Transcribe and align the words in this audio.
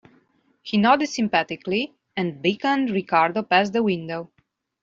He 0.63 0.77
nodded 0.77 1.09
sympathetically, 1.09 1.93
and 2.17 2.41
beckoned 2.41 2.89
Ricardo 2.89 3.43
past 3.43 3.71
the 3.73 3.83
window. 3.83 4.31